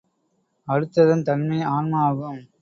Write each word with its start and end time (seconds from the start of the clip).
அடுத்ததன் 0.67 1.21
தன்மை 1.21 1.61
ஆன்மா 1.61 2.01
ஆகும். 2.01 2.41